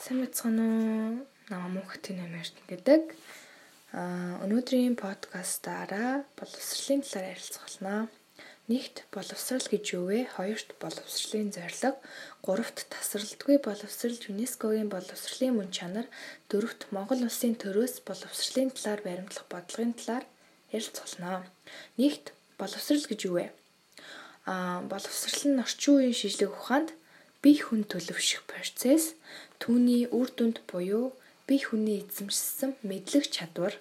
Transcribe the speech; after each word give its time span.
Сайн 0.00 0.24
бацгаана 0.24 0.64
уу? 0.64 1.28
Намаа 1.52 1.70
мөнхтэн 1.76 2.24
нэмэрт 2.24 2.56
гэдэг. 2.72 3.12
Аа 3.92 4.40
өнөөдрийн 4.48 4.96
подкастаараа 4.96 6.24
боловсролын 6.40 7.04
талаар 7.04 7.36
ярилцах 7.36 7.68
болно. 7.68 8.08
Нэгт 8.72 9.04
боловсрал 9.12 9.60
гэж 9.60 9.84
юу 9.92 10.08
вэ? 10.08 10.24
Хоёрт 10.24 10.72
боловсролын 10.80 11.52
зорилго, 11.52 12.00
гуравт 12.40 12.88
тасралтгүй 12.88 13.60
боловсрал 13.60 14.16
ЮНЕСКОгийн 14.16 14.88
боловсролын 14.88 15.60
мөн 15.60 15.68
чанар, 15.68 16.08
дөрөвт 16.48 16.88
Монгол 16.96 17.20
улсын 17.28 17.60
төрөөс 17.60 18.00
боловсролын 18.08 18.72
талаар 18.72 19.04
баримтлах 19.04 19.52
бодлогын 19.52 19.92
талаар 20.00 20.24
ярилцах 20.72 21.12
болно. 21.12 21.44
Нэгт 22.00 22.32
боловсрал 22.56 23.04
гэж 23.04 23.20
юу 23.28 23.36
вэ? 23.36 23.52
Аа 24.48 24.80
боловсрал 24.88 25.44
нь 25.44 25.60
орчин 25.60 26.00
үеийн 26.00 26.16
шижлэг 26.16 26.56
ухаанд 26.56 26.96
бие 27.42 27.60
хүн 27.64 27.88
төлөвшөх 27.88 28.44
процесс 28.50 29.16
түүний 29.62 30.08
үр 30.12 30.28
дүнд 30.36 30.60
буюу 30.70 31.16
бие 31.48 31.64
хүний 31.64 32.04
эзэмшсэн 32.04 32.76
мэдлэг 32.84 33.24
чадвар 33.32 33.74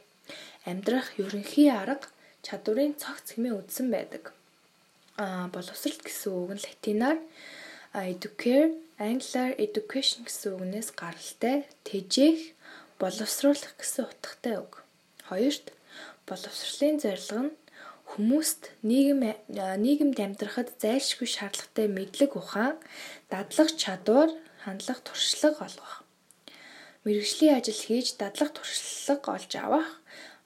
амьдрах 0.65 1.19
ерөнхий 1.19 1.69
арга 1.71 2.07
чадварын 2.45 2.95
цогц 2.95 3.35
хэмээн 3.35 3.59
үздэн 3.59 3.87
байдаг. 3.91 4.23
А 5.19 5.51
боловсрал 5.51 5.99
гэсэн 5.99 6.31
үг 6.31 6.51
нь 6.55 6.63
латинаар 6.63 7.19
educare, 7.93 8.71
англиар 8.97 9.53
education 9.59 10.23
гэсэн 10.23 10.55
үгнээс 10.55 10.89
гаралтай 10.95 11.67
тэжээх, 11.83 12.55
боловсруулах 13.01 13.73
гэсэн 13.75 14.07
утгатай 14.07 14.55
үг. 14.63 14.83
Хоёрт 15.27 15.75
боловсролын 16.27 16.99
зорилго 17.03 17.39
нь 17.43 17.55
хүмүүст 18.19 18.75
нийгэм 18.83 19.31
нийгэмд 19.47 20.19
амьдрахад 20.19 20.75
зайлшгүй 20.83 21.23
шаардлагатай 21.23 21.87
мэдлэг 21.87 22.35
ухаан, 22.35 22.75
дадлах 23.31 23.71
чадвар, 23.79 24.27
хандлах 24.59 24.99
туршлага 25.07 25.63
олгох. 25.63 26.03
Мэргэжлийн 27.07 27.55
ажил 27.55 27.79
хийж 27.79 28.19
дадлах 28.19 28.51
туршлага 28.51 29.39
олж 29.39 29.51
авах, 29.55 29.89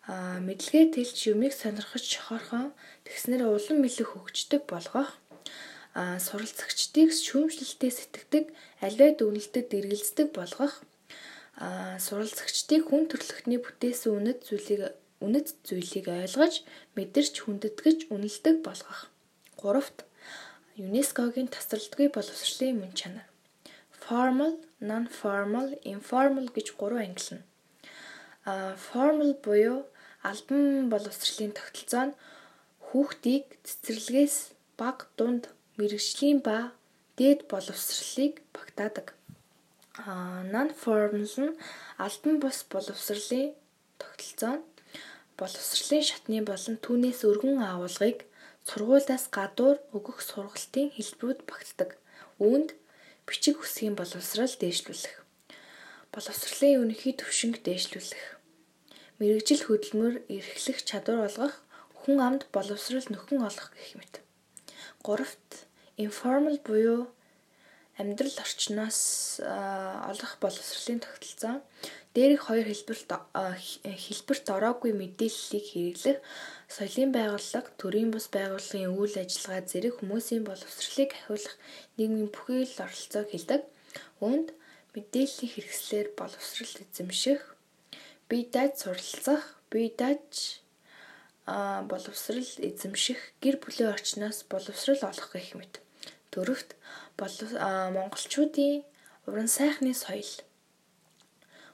мэдлэгээ 0.06 0.86
тэлж 0.94 1.18
юмыг 1.34 1.58
сонирхож 1.58 2.06
хорхон 2.22 2.78
тэгснэр 3.10 3.50
улам 3.50 3.82
мэлэх 3.82 4.10
хөгждөг 4.14 4.70
болгох 4.70 5.10
суралцагчдыг 5.98 7.10
шүүмжлэлтэй 7.10 7.90
сэтгэдэг 7.90 8.46
аливаа 8.86 9.12
дүгнэлтэд 9.18 9.74
эргэлздэг 9.74 10.30
болгох 10.38 10.86
суралцагчдыг 12.06 12.82
хүн 12.86 13.10
төрөлхтний 13.10 13.58
бүтээсэн 13.58 14.12
үнэт 14.14 14.40
зүйлийг 14.46 14.94
үнэт 15.24 15.48
зүйлийг 15.64 16.08
ойлгож, 16.12 16.54
мэдэрч 16.96 17.34
хүндэтгэж 17.48 18.12
үнэлдэг 18.14 18.60
болгох. 18.68 19.08
3-т 19.64 20.04
ЮНЕСКОгийн 20.76 21.48
тасралтгүй 21.54 22.08
боловсролын 22.12 22.82
мөн 22.82 22.94
чанар. 23.00 23.28
Formal, 24.04 24.60
non-formal, 24.90 25.68
informal 25.88 26.48
гэж 26.52 26.76
гурван 26.76 27.14
ангилна. 27.14 27.46
А 28.44 28.76
formal 28.76 29.32
буюу 29.46 29.86
албан 30.30 30.90
боловсролын 30.92 31.54
тогтолцоо 31.56 32.06
нь 32.08 32.18
хүүхдийг 32.86 33.46
цэцэрлэгээс 33.68 34.38
баг 34.80 34.98
дунд 35.18 35.44
мэрэгжлийн 35.78 36.40
ба 36.48 36.74
дээд 37.18 37.48
боловсролыг 37.52 38.34
багтаадаг. 38.56 39.08
А 40.04 40.44
non-formal 40.54 41.30
нь 41.48 41.58
албан 42.06 42.36
бус 42.44 42.58
боловсролын 42.74 43.56
тогтолцоо 44.02 44.54
нь 44.58 44.66
боловсролын 45.44 46.06
шатны 46.08 46.40
болон 46.48 46.76
түүнээс 46.80 47.20
өргөн 47.28 47.60
агуулгыг 47.60 48.24
сургуулиас 48.64 49.28
гадуур 49.28 49.78
өгөх 49.92 50.24
сургалтын 50.24 50.96
хэлбэрүүд 50.96 51.40
багтдаг. 51.44 51.90
Үүнд 52.40 52.72
бичиг 53.28 53.60
үсгийн 53.60 53.96
боловсрал 54.00 54.56
дээшлүүлэх. 54.56 55.16
Боловсролын 56.16 56.88
өнөхий 56.88 57.14
төвшинг 57.20 57.60
дээшлүүлэх. 57.68 58.24
Мэргэжил 59.20 59.68
хөдөлмөр 59.68 60.16
эрхлэх 60.32 60.80
чадвар 60.88 61.28
олгох, 61.28 61.56
хүн 62.00 62.18
амд 62.24 62.48
боловсрал 62.56 63.04
нөхөн 63.12 63.44
олох 63.44 63.68
гэх 63.76 64.00
мэт. 64.00 64.24
Гуравт 65.04 65.68
informal 66.00 66.56
буюу 66.64 67.12
амьдрал 68.00 68.38
орчноос 68.40 69.44
олох 69.44 70.40
боловсролын 70.40 71.04
тогтолцоо 71.04 71.60
дээрх 72.14 72.46
хоёр 72.48 72.68
хэлбэрт 72.70 73.10
хэлбэрт 74.06 74.46
ороогүй 74.56 74.92
мэдээллийг 74.94 75.66
хэрэглэх 75.70 76.20
соёлын 76.70 77.12
байгууллага, 77.18 77.70
төрийн 77.82 78.10
бус 78.14 78.30
байгууллагын 78.30 78.94
үйл 78.94 79.16
ажиллагаа 79.18 79.64
зэрэг 79.66 79.94
хүмүүсийн 79.98 80.44
боловсролыг 80.46 81.12
ахиулах 81.18 81.56
нийгмийн 81.98 82.30
бүхэл 82.34 82.86
оролцоог 82.86 83.28
хэлдэг. 83.34 83.62
Үүнд 84.22 84.48
мэдээллийн 84.94 85.52
хэрэгслээр 85.54 86.08
боловсрол 86.14 86.76
эзэмших, 86.86 87.42
бие 88.30 88.46
дааж 88.54 88.74
суралцах, 88.78 89.44
бие 89.74 89.90
дааж 89.90 90.62
а 91.46 91.82
боловсрал 91.90 92.52
эзэмших, 92.70 93.20
гэр 93.42 93.58
бүлийн 93.58 93.92
орчноос 93.92 94.46
боловсрал 94.48 95.02
олох 95.12 95.30
гэх 95.34 95.58
мэт. 95.58 95.82
Дөрөвт 96.32 96.78
монголчуудын 97.18 98.86
уран 99.28 99.50
сайхны 99.50 99.94
соёл. 99.94 100.32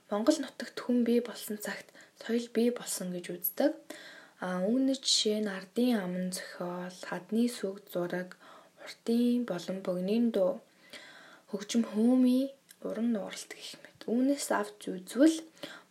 Монгол 0.10 0.38
нутагт 0.42 0.78
хүн 0.82 1.06
бий 1.06 1.22
болсон 1.22 1.62
цагт 1.62 1.88
соёл 2.18 2.48
бий 2.56 2.70
болсон 2.74 3.14
гэж 3.14 3.26
үздэг. 3.30 3.72
А 4.42 4.64
үүний 4.66 4.98
жишээ 4.98 5.40
нь 5.44 5.52
ардын 5.58 6.02
аман 6.02 6.28
зохиол, 6.34 6.98
хадны 7.06 7.46
сүг 7.46 7.84
зураг, 7.92 8.34
уртын 8.82 9.46
болон 9.46 9.78
богинын 9.86 10.32
дуу, 10.34 10.54
хөгжим 11.52 11.84
хөөмий 11.92 12.56
уран 12.88 13.12
нууралт 13.14 13.52
гэх 13.54 13.78
мэт. 13.84 14.00
Үүнээс 14.08 14.48
авч 14.56 14.82
үзвэл 14.90 15.38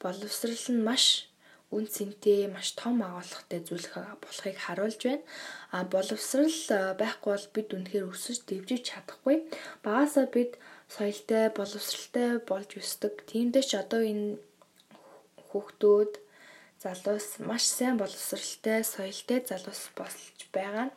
боловсрал 0.03 0.67
нь 0.73 0.83
маш 0.83 1.28
үн 1.69 1.85
цэнтэй 1.85 2.49
маш 2.49 2.73
том 2.81 3.05
агуулгатай 3.05 3.61
зүйл 3.61 3.87
болохыг 4.25 4.57
харуулж 4.57 5.01
байна. 5.05 5.25
А 5.75 5.85
боловсрал 5.85 6.97
байхгүй 6.97 7.31
бол 7.37 7.49
бид 7.53 7.69
үнэхээр 7.77 8.09
өсөж 8.09 8.39
дэвжиж 8.49 8.83
чадахгүй. 8.89 9.37
Багасаа 9.85 10.27
бид 10.33 10.57
соёлтой, 10.89 11.53
боловсралтай 11.53 12.41
болж 12.41 12.71
өсдөг. 12.81 13.15
Тиймдээ 13.29 13.65
ч 13.69 13.73
одоо 13.77 14.01
энэ 14.01 14.41
хүүхдүүд 15.53 16.13
залуус 16.81 17.29
маш 17.45 17.65
сайн 17.69 18.01
боловсралтай, 18.01 18.81
соёлтой 18.81 19.45
залуус 19.45 19.93
болж 19.99 20.41
байгаа 20.57 20.89
нь 20.89 20.95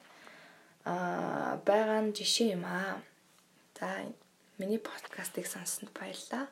аа 0.88 1.60
байгаа 1.68 2.00
нь 2.06 2.16
жишээ 2.16 2.56
юм 2.56 2.64
аа. 2.64 3.04
За 3.76 4.08
миний 4.60 4.80
подкастыг 4.80 5.46
сонссонд 5.52 5.92
баярлалаа. 5.98 6.48